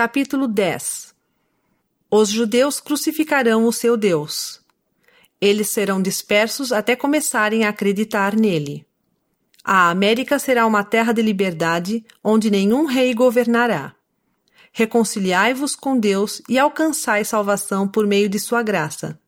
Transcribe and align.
capítulo 0.00 0.48
10 0.48 1.14
Os 2.10 2.30
judeus 2.30 2.80
crucificarão 2.80 3.66
o 3.66 3.70
seu 3.70 3.98
Deus. 3.98 4.58
Eles 5.38 5.68
serão 5.68 6.00
dispersos 6.00 6.72
até 6.72 6.96
começarem 6.96 7.66
a 7.66 7.68
acreditar 7.68 8.34
nele. 8.34 8.86
A 9.62 9.90
América 9.90 10.38
será 10.38 10.66
uma 10.66 10.82
terra 10.82 11.12
de 11.12 11.20
liberdade, 11.20 12.02
onde 12.24 12.50
nenhum 12.50 12.86
rei 12.86 13.12
governará. 13.12 13.94
Reconciliai-vos 14.72 15.76
com 15.76 15.98
Deus 15.98 16.40
e 16.48 16.58
alcançai 16.58 17.22
salvação 17.22 17.86
por 17.86 18.06
meio 18.06 18.30
de 18.30 18.38
sua 18.38 18.62
graça. 18.62 19.20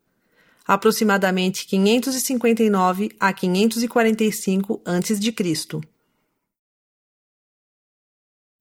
Aproximadamente 0.67 1.67
559 1.67 3.15
a 3.21 3.31
545 3.31 4.81
a.C. 4.87 5.81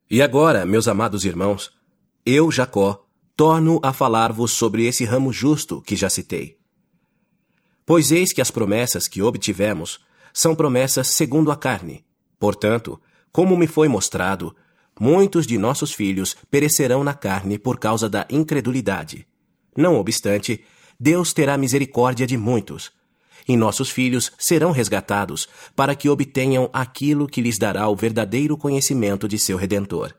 E 0.09 0.21
agora, 0.21 0.66
meus 0.66 0.89
amados 0.89 1.23
irmãos, 1.23 1.71
eu, 2.26 2.52
Jacó, 2.52 3.06
torno 3.36 3.80
a 3.82 3.91
falar-vos 3.91 4.52
sobre 4.52 4.86
esse 4.86 5.05
ramo 5.05 5.34
justo 5.34 5.82
que 5.82 5.95
já 5.95 6.09
citei. 6.09 6.58
Pois 7.86 8.12
eis 8.12 8.32
que 8.32 8.41
as 8.41 8.52
promessas 8.52 9.08
que 9.08 9.22
obtivemos 9.22 10.00
são 10.34 10.55
promessas 10.55 11.08
segundo 11.08 11.52
a 11.52 11.55
carne. 11.55 12.05
Portanto, 12.40 13.02
como 13.31 13.58
me 13.58 13.68
foi 13.68 13.88
mostrado, 13.88 14.55
muitos 15.00 15.48
de 15.48 15.58
nossos 15.58 15.94
filhos 15.94 16.36
perecerão 16.50 17.04
na 17.04 17.14
carne 17.14 17.58
por 17.58 17.80
causa 17.80 18.09
da 18.09 18.26
incredulidade. 18.30 19.28
Não 19.76 19.95
obstante, 19.95 20.64
Deus 21.00 21.34
terá 21.34 21.58
misericórdia 21.58 22.28
de 22.28 22.38
muitos, 22.38 22.92
e 23.48 23.58
nossos 23.58 23.90
filhos 23.90 24.31
serão 24.38 24.72
resgatados, 24.72 25.48
para 25.76 25.95
que 25.95 26.09
obtenham 26.09 26.70
aquilo 26.72 27.28
que 27.28 27.42
lhes 27.42 27.58
dará 27.58 27.88
o 27.88 27.95
verdadeiro 27.95 28.56
conhecimento 28.56 29.28
de 29.28 29.40
seu 29.40 29.58
Redentor. 29.58 30.14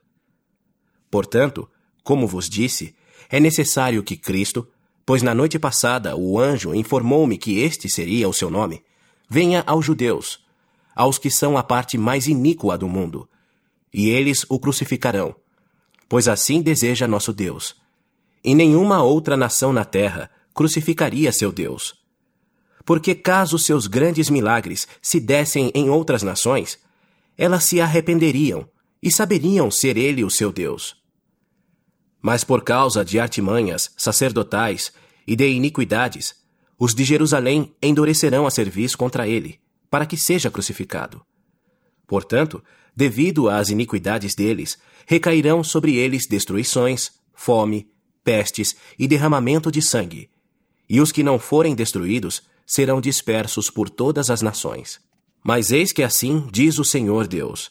Portanto, 1.11 1.69
como 2.02 2.27
vos 2.27 2.48
disse, 2.48 2.95
é 3.30 3.41
necessário 3.41 4.02
que 4.02 4.16
Cristo, 4.16 4.66
pois 5.06 5.23
na 5.23 5.34
noite 5.34 5.59
passada 5.59 6.17
o 6.17 6.39
anjo 6.39 6.75
informou-me 6.75 7.39
que 7.39 7.61
este 7.61 7.89
seria 7.89 8.28
o 8.28 8.33
seu 8.33 8.50
nome, 8.50 8.83
venha 9.28 9.62
aos 9.67 9.84
judeus, 9.84 10.44
aos 10.94 11.19
que 11.19 11.31
são 11.31 11.56
a 11.56 11.62
parte 11.62 11.97
mais 11.97 12.27
iníqua 12.27 12.77
do 12.77 12.89
mundo, 12.89 13.28
e 13.92 14.09
eles 14.09 14.44
o 14.48 14.59
crucificarão, 14.59 15.34
pois 16.09 16.28
assim 16.28 16.61
deseja 16.61 17.09
nosso 17.09 17.33
Deus. 17.33 17.75
E 18.44 18.55
nenhuma 18.55 19.03
outra 19.03 19.37
nação 19.37 19.72
na 19.72 19.84
terra 19.84 20.31
crucificaria 20.55 21.33
seu 21.33 21.53
Deus. 21.53 21.94
Porque 22.84 23.14
caso 23.14 23.59
seus 23.59 23.87
grandes 23.87 24.28
milagres 24.28 24.89
se 25.00 25.20
dessem 25.20 25.70
em 25.75 25.89
outras 25.89 26.22
nações, 26.22 26.78
elas 27.39 27.64
se 27.64 27.81
arrependeriam 27.81 28.69
e 29.03 29.11
saberiam 29.11 29.70
ser 29.70 29.97
ele 29.97 30.25
o 30.25 30.31
seu 30.31 30.53
Deus. 30.53 31.02
Mas 32.23 32.45
por 32.45 32.62
causa 32.62 33.05
de 33.05 33.19
artimanhas 33.19 33.91
sacerdotais 33.97 34.92
e 35.27 35.34
de 35.34 35.48
iniquidades, 35.48 36.34
os 36.78 36.95
de 36.95 37.05
Jerusalém 37.05 37.75
endurecerão 37.83 38.47
a 38.47 38.51
serviço 38.51 38.97
contra 38.97 39.27
ele, 39.27 39.61
para 39.91 40.06
que 40.06 40.17
seja 40.17 40.50
crucificado. 40.50 41.20
Portanto, 42.06 42.62
devido 42.95 43.48
às 43.48 43.70
iniquidades 43.70 44.34
deles, 44.34 44.78
recairão 45.06 45.65
sobre 45.65 45.97
eles 45.97 46.27
destruições, 46.28 47.11
fome, 47.34 47.91
pestes 48.23 48.77
e 48.98 49.09
derramamento 49.09 49.70
de 49.70 49.83
sangue. 49.83 50.31
E 50.89 51.00
os 51.00 51.11
que 51.11 51.23
não 51.23 51.39
forem 51.39 51.75
destruídos 51.75 52.43
serão 52.67 53.00
dispersos 53.00 53.69
por 53.70 53.91
todas 53.91 54.31
as 54.31 54.43
nações. 54.43 55.00
Mas 55.43 55.73
eis 55.73 55.93
que 55.93 56.03
assim 56.03 56.47
diz 56.53 56.78
o 56.78 56.84
Senhor 56.84 57.27
Deus: 57.27 57.70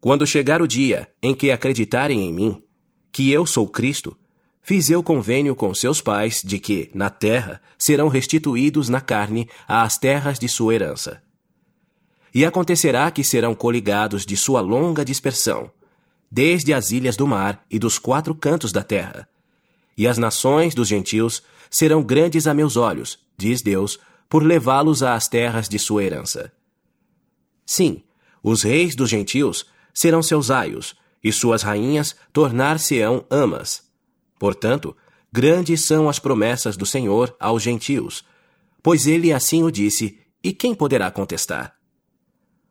Quando 0.00 0.26
chegar 0.26 0.60
o 0.60 0.66
dia 0.66 1.08
em 1.22 1.34
que 1.34 1.50
acreditarem 1.50 2.22
em 2.22 2.32
mim, 2.32 2.62
que 3.12 3.30
eu 3.30 3.46
sou 3.46 3.68
Cristo, 3.68 4.16
Fiz 4.64 4.88
eu 4.88 5.02
convênio 5.02 5.56
com 5.56 5.74
seus 5.74 6.00
pais 6.00 6.40
de 6.42 6.56
que, 6.56 6.88
na 6.94 7.10
terra, 7.10 7.60
serão 7.76 8.06
restituídos 8.06 8.88
na 8.88 9.00
carne 9.00 9.48
às 9.66 9.98
terras 9.98 10.38
de 10.38 10.48
sua 10.48 10.72
herança. 10.72 11.20
E 12.32 12.44
acontecerá 12.44 13.10
que 13.10 13.24
serão 13.24 13.56
coligados 13.56 14.24
de 14.24 14.36
sua 14.36 14.60
longa 14.60 15.04
dispersão, 15.04 15.68
desde 16.30 16.72
as 16.72 16.92
ilhas 16.92 17.16
do 17.16 17.26
mar 17.26 17.66
e 17.68 17.76
dos 17.76 17.98
quatro 17.98 18.36
cantos 18.36 18.70
da 18.70 18.84
terra. 18.84 19.28
E 19.98 20.06
as 20.06 20.16
nações 20.16 20.76
dos 20.76 20.86
gentios 20.86 21.42
serão 21.68 22.00
grandes 22.00 22.46
a 22.46 22.54
meus 22.54 22.76
olhos, 22.76 23.18
diz 23.36 23.62
Deus, 23.62 23.98
por 24.28 24.44
levá-los 24.44 25.02
às 25.02 25.26
terras 25.26 25.68
de 25.68 25.78
sua 25.78 26.04
herança. 26.04 26.52
Sim, 27.66 28.04
os 28.42 28.62
reis 28.62 28.94
dos 28.94 29.10
gentios 29.10 29.66
serão 29.92 30.22
seus 30.22 30.52
aios, 30.52 30.94
e 31.22 31.32
suas 31.32 31.62
rainhas 31.62 32.16
tornar-se-ão 32.32 33.24
amas 33.30 33.90
Portanto, 34.42 34.96
grandes 35.32 35.86
são 35.86 36.08
as 36.08 36.18
promessas 36.18 36.76
do 36.76 36.84
Senhor 36.84 37.32
aos 37.38 37.62
gentios, 37.62 38.24
pois 38.82 39.06
ele 39.06 39.32
assim 39.32 39.62
o 39.62 39.70
disse, 39.70 40.18
e 40.42 40.52
quem 40.52 40.74
poderá 40.74 41.12
contestar? 41.12 41.76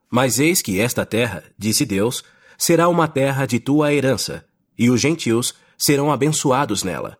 Mas 0.10 0.38
eis 0.38 0.62
que 0.62 0.82
esta 0.82 1.06
terra, 1.06 1.46
disse 1.58 1.86
Deus, 1.86 2.26
será 2.58 2.90
uma 2.90 3.08
terra 3.08 3.46
de 3.46 3.58
tua 3.58 3.94
herança, 3.94 4.44
e 4.78 4.90
os 4.90 5.00
gentios 5.00 5.56
serão 5.78 6.12
abençoados 6.12 6.84
nela. 6.84 7.18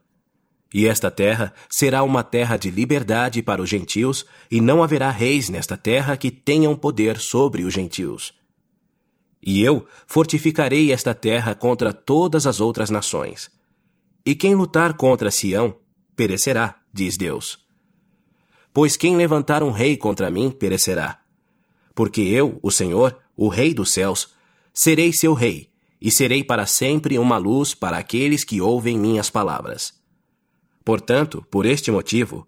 E 0.74 0.86
esta 0.86 1.10
terra 1.10 1.54
será 1.70 2.04
uma 2.04 2.22
terra 2.22 2.58
de 2.58 2.70
liberdade 2.70 3.42
para 3.42 3.62
os 3.62 3.70
gentios, 3.70 4.26
e 4.52 4.60
não 4.60 4.84
haverá 4.84 5.10
reis 5.10 5.48
nesta 5.48 5.78
terra 5.78 6.18
que 6.18 6.30
tenham 6.30 6.76
poder 6.76 7.18
sobre 7.20 7.64
os 7.64 7.74
gentios. 7.74 8.34
E 9.44 9.64
eu 9.64 9.86
fortificarei 10.06 10.92
esta 10.92 11.14
terra 11.14 11.56
contra 11.56 11.92
todas 11.92 12.46
as 12.46 12.60
outras 12.60 12.90
nações 12.90 13.50
e 14.26 14.36
quem 14.36 14.56
lutar 14.56 14.94
contra 14.96 15.32
Sião, 15.32 15.76
perecerá, 16.16 16.80
diz 16.94 17.18
Deus. 17.18 17.60
Pois 18.74 18.96
quem 18.96 19.18
levantar 19.18 19.64
um 19.64 19.72
rei 19.72 19.98
contra 19.98 20.30
mim, 20.30 20.52
perecerá. 20.52 21.20
Porque 21.94 22.22
eu, 22.22 22.60
o 22.62 22.72
Senhor, 22.72 23.18
o 23.36 23.48
Rei 23.50 23.74
dos 23.74 23.92
céus, 23.92 24.34
serei 24.74 25.12
seu 25.12 25.34
rei, 25.34 25.70
e 26.00 26.12
serei 26.12 26.44
para 26.44 26.66
sempre 26.66 27.20
uma 27.20 27.38
luz 27.38 27.74
para 27.74 27.98
aqueles 27.98 28.44
que 28.44 28.62
ouvem 28.62 28.98
minhas 28.98 29.30
palavras. 29.30 29.94
Portanto, 30.86 31.46
por 31.52 31.66
este 31.66 31.92
motivo, 31.92 32.48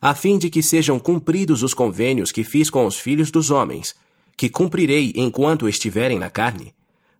a 0.00 0.14
fim 0.14 0.38
de 0.38 0.48
que 0.48 0.62
sejam 0.62 0.98
cumpridos 0.98 1.62
os 1.62 1.74
convênios 1.74 2.30
que 2.30 2.44
fiz 2.44 2.70
com 2.70 2.86
os 2.86 2.96
filhos 2.96 3.30
dos 3.30 3.50
homens, 3.50 3.94
que 4.36 4.50
cumprirei 4.50 5.12
enquanto 5.16 5.68
estiverem 5.68 6.18
na 6.18 6.28
carne, 6.28 6.74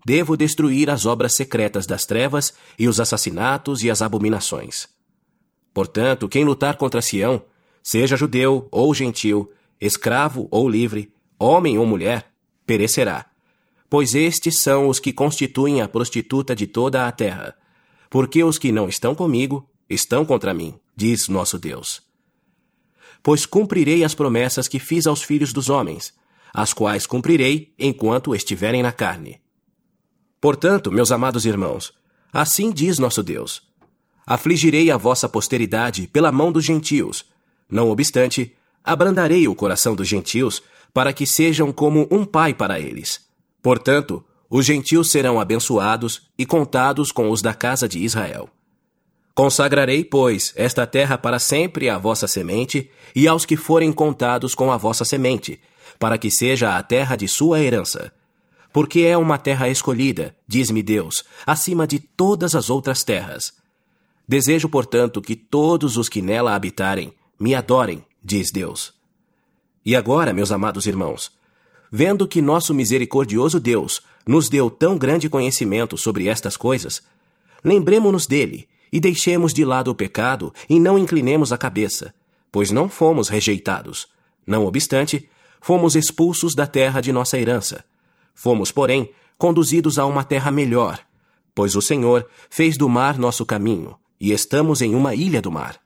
devo 0.05 0.37
destruir 0.37 0.91
as 0.91 1.07
obras 1.07 1.35
secretas 1.35 1.87
das 1.87 2.05
trevas 2.05 2.55
e 2.79 2.87
os 2.87 3.01
assassinatos 3.01 3.83
e 3.83 3.91
as 3.91 4.03
abominações. 4.03 4.87
Portanto, 5.73 6.29
quem 6.29 6.45
lutar 6.45 6.77
contra 6.77 7.03
Sião, 7.03 7.43
seja 7.83 8.17
judeu 8.17 8.69
ou 8.71 8.95
gentil, 8.95 9.51
escravo 9.81 10.49
ou 10.51 10.69
livre, 10.69 11.13
homem 11.39 11.79
ou 11.79 11.87
mulher, 11.87 12.31
perecerá. 12.67 13.27
Pois 13.89 14.15
estes 14.15 14.61
são 14.61 14.89
os 14.89 14.99
que 14.99 15.13
constituem 15.13 15.81
a 15.81 15.89
prostituta 15.89 16.55
de 16.55 16.67
toda 16.67 17.07
a 17.07 17.13
terra. 17.13 17.55
Porque 18.11 18.43
os 18.43 18.59
que 18.59 18.73
não 18.73 18.89
estão 18.89 19.15
comigo 19.15 19.69
estão 19.89 20.25
contra 20.25 20.55
mim, 20.55 20.75
diz 20.95 21.29
nosso 21.29 21.59
Deus. 21.59 22.03
Pois 23.23 23.45
cumprirei 23.45 24.05
as 24.05 24.15
promessas 24.15 24.69
que 24.69 24.79
fiz 24.79 25.07
aos 25.07 25.23
filhos 25.23 25.53
dos 25.53 25.69
homens, 25.69 26.15
as 26.57 26.73
quais 26.73 27.07
cumprirei 27.07 27.75
enquanto 27.79 28.35
estiverem 28.35 28.83
na 28.83 28.93
carne 28.93 29.41
Portanto, 30.41 30.93
meus 30.93 31.11
amados 31.11 31.45
irmãos, 31.45 31.93
assim 32.33 32.71
diz 32.71 33.01
nosso 33.01 33.23
Deus: 33.23 33.63
Afligirei 34.27 34.91
a 34.91 34.97
vossa 34.97 35.29
posteridade 35.29 36.07
pela 36.07 36.31
mão 36.31 36.53
dos 36.53 36.65
gentios. 36.65 37.25
Não 37.69 37.91
obstante, 37.91 38.55
abrandarei 38.85 39.49
o 39.49 39.55
coração 39.55 39.97
dos 39.97 40.07
gentios 40.07 40.63
para 40.95 41.13
que 41.13 41.27
sejam 41.27 41.73
como 41.73 42.07
um 42.11 42.25
pai 42.25 42.55
para 42.55 42.79
eles. 42.79 43.27
Portanto, 43.63 44.25
os 44.49 44.65
gentios 44.65 45.11
serão 45.11 45.41
abençoados 45.41 46.29
e 46.39 46.47
contados 46.47 47.11
com 47.11 47.31
os 47.31 47.43
da 47.43 47.53
casa 47.53 47.89
de 47.89 47.99
Israel. 47.99 48.49
Consagrarei, 49.35 50.05
pois, 50.05 50.53
esta 50.55 50.87
terra 50.87 51.19
para 51.19 51.39
sempre 51.39 51.91
à 51.91 51.99
vossa 51.99 52.29
semente 52.29 52.89
e 53.15 53.27
aos 53.27 53.45
que 53.45 53.57
forem 53.57 53.93
contados 53.93 54.55
com 54.55 54.71
a 54.71 54.77
vossa 54.77 55.05
semente, 55.05 55.61
para 55.99 56.19
que 56.19 56.31
seja 56.31 56.77
a 56.77 56.83
terra 56.83 57.17
de 57.17 57.29
sua 57.29 57.61
herança 57.61 58.13
porque 58.77 59.01
é 59.01 59.17
uma 59.17 59.39
terra 59.39 59.71
escolhida, 59.71 60.37
diz-me 60.47 60.83
Deus, 60.83 61.25
acima 61.47 61.87
de 61.87 61.99
todas 61.99 62.55
as 62.55 62.69
outras 62.69 63.03
terras. 63.03 63.55
Desejo, 64.29 64.69
portanto, 64.69 65.23
que 65.23 65.35
todos 65.35 65.97
os 65.97 66.11
que 66.11 66.21
nela 66.21 66.55
habitarem 66.55 67.11
me 67.41 67.55
adorem, 67.55 68.05
diz 68.23 68.53
Deus. 68.53 68.93
E 69.83 69.97
agora, 69.97 70.35
meus 70.35 70.53
amados 70.53 70.85
irmãos, 70.85 71.33
vendo 71.91 72.29
que 72.29 72.43
nosso 72.43 72.75
misericordioso 72.75 73.59
Deus 73.59 74.03
nos 74.27 74.51
deu 74.51 74.69
tão 74.69 74.99
grande 74.99 75.31
conhecimento 75.31 75.97
sobre 75.97 76.29
estas 76.29 76.55
coisas, 76.55 77.03
lembremo-nos 77.65 78.27
dele 78.27 78.69
e 78.93 79.01
deixemos 79.01 79.55
de 79.55 79.65
lado 79.65 79.91
o 79.91 79.95
pecado 79.95 80.53
e 80.69 80.79
não 80.79 80.99
inclinemos 80.99 81.51
a 81.51 81.57
cabeça, 81.57 82.15
pois 82.53 82.71
não 82.71 82.91
fomos 82.91 83.31
rejeitados. 83.31 84.07
Não 84.47 84.67
obstante, 84.67 85.27
fomos 85.61 85.95
expulsos 85.95 86.55
da 86.55 86.67
terra 86.67 87.01
de 87.01 87.13
nossa 87.13 87.39
herança 87.39 87.85
Fomos, 88.37 88.71
porém, 88.71 89.11
conduzidos 89.39 89.99
a 89.99 90.05
uma 90.05 90.23
terra 90.23 90.51
melhor, 90.51 91.01
pois 91.55 91.75
o 91.75 91.81
Senhor 91.81 92.29
fez 92.51 92.77
do 92.77 92.87
mar 92.87 93.19
nosso 93.19 93.47
caminho, 93.47 93.97
e 94.21 94.31
estamos 94.31 94.83
em 94.83 94.95
uma 94.95 95.15
ilha 95.15 95.41
do 95.41 95.51
mar. 95.51 95.81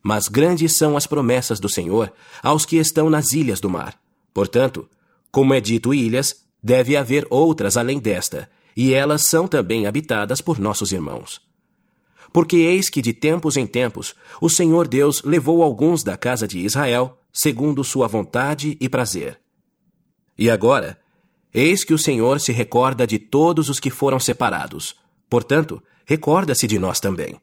Mas 0.00 0.28
grandes 0.28 0.76
são 0.76 0.96
as 0.96 1.08
promessas 1.08 1.58
do 1.58 1.68
Senhor 1.68 2.12
aos 2.40 2.64
que 2.64 2.76
estão 2.76 3.10
nas 3.10 3.32
ilhas 3.32 3.58
do 3.58 3.68
mar. 3.68 3.98
Portanto, 4.32 4.88
como 5.32 5.52
é 5.52 5.60
dito 5.60 5.92
ilhas, 5.92 6.44
deve 6.62 6.96
haver 6.96 7.26
outras 7.30 7.76
além 7.76 7.98
desta, 7.98 8.48
e 8.76 8.94
elas 8.94 9.22
são 9.22 9.48
também 9.48 9.88
habitadas 9.88 10.40
por 10.40 10.60
nossos 10.60 10.92
irmãos. 10.92 11.40
Porque 12.32 12.56
eis 12.56 12.88
que 12.88 13.02
de 13.02 13.12
tempos 13.12 13.56
em 13.56 13.66
tempos 13.66 14.14
o 14.40 14.48
Senhor 14.48 14.86
Deus 14.86 15.20
levou 15.24 15.64
alguns 15.64 16.04
da 16.04 16.16
casa 16.16 16.46
de 16.46 16.60
Israel, 16.60 17.18
segundo 17.36 17.82
sua 17.82 18.06
vontade 18.06 18.78
e 18.80 18.88
prazer. 18.88 19.40
E 20.38 20.48
agora, 20.48 20.96
eis 21.52 21.82
que 21.82 21.92
o 21.92 21.98
Senhor 21.98 22.38
se 22.38 22.52
recorda 22.52 23.04
de 23.04 23.18
todos 23.18 23.68
os 23.68 23.80
que 23.80 23.90
foram 23.90 24.20
separados. 24.20 24.94
Portanto, 25.28 25.82
recorda-se 26.06 26.68
de 26.68 26.78
nós 26.78 27.00
também. 27.00 27.40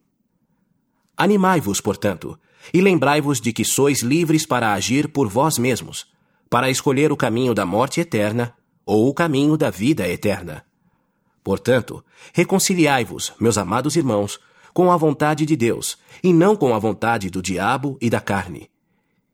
Animai-vos, 1.18 1.82
portanto, 1.82 2.40
e 2.74 2.80
lembrai-vos 2.80 3.42
de 3.42 3.52
que 3.52 3.66
sois 3.66 4.02
livres 4.02 4.46
para 4.46 4.72
agir 4.72 5.10
por 5.10 5.28
vós 5.28 5.58
mesmos, 5.58 6.08
para 6.50 6.70
escolher 6.70 7.12
o 7.12 7.18
caminho 7.18 7.54
da 7.54 7.66
morte 7.66 8.00
eterna 8.00 8.56
ou 8.86 9.10
o 9.10 9.14
caminho 9.14 9.58
da 9.58 9.70
vida 9.70 10.08
eterna. 10.08 10.66
Portanto, 11.44 12.04
reconciliai-vos, 12.34 13.34
meus 13.42 13.58
amados 13.58 13.98
irmãos, 13.98 14.40
com 14.74 14.90
a 14.90 14.96
vontade 14.96 15.46
de 15.46 15.58
Deus, 15.58 15.98
e 16.24 16.32
não 16.32 16.56
com 16.56 16.74
a 16.74 16.80
vontade 16.80 17.30
do 17.30 17.42
diabo 17.42 17.98
e 18.00 18.10
da 18.10 18.22
carne. 18.22 18.71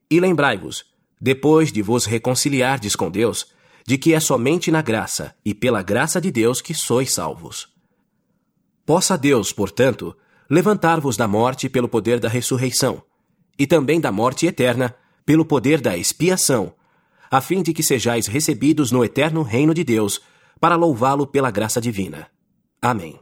E 0.09 0.19
lembrai-vos, 0.19 0.86
depois 1.19 1.71
de 1.71 1.81
vos 1.81 2.06
reconciliardes 2.06 2.95
com 2.95 3.09
Deus, 3.09 3.48
de 3.86 3.98
que 3.98 4.13
é 4.13 4.19
somente 4.19 4.71
na 4.71 4.81
graça 4.81 5.36
e 5.44 5.54
pela 5.54 5.81
graça 5.81 6.19
de 6.19 6.31
Deus 6.31 6.62
que 6.62 6.74
sois 6.74 7.13
salvos. 7.13 7.68
Possa 8.86 9.18
Deus, 9.18 9.51
portanto, 9.51 10.15
levantar-vos 10.50 11.18
da 11.18 11.27
morte 11.27 11.68
pelo 11.68 11.89
poder 11.89 12.19
da 12.19 12.30
ressurreição, 12.30 13.04
e 13.59 13.68
também 13.68 14.00
da 14.00 14.12
morte 14.12 14.45
eterna 14.45 14.95
pelo 15.25 15.45
poder 15.45 15.81
da 15.81 15.98
expiação, 15.98 16.74
a 17.30 17.42
fim 17.42 17.62
de 17.62 17.74
que 17.74 17.83
sejais 17.83 18.27
recebidos 18.27 18.92
no 18.92 19.04
eterno 19.04 19.42
reino 19.42 19.74
de 19.74 19.83
Deus, 19.83 20.21
para 20.59 20.75
louvá-lo 20.75 21.27
pela 21.27 21.51
graça 21.51 21.81
divina. 21.81 22.27
Amém. 22.81 23.19